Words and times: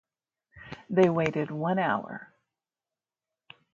They 0.89 1.09
waited 1.09 1.51
one 1.51 1.77
hour. 1.77 2.33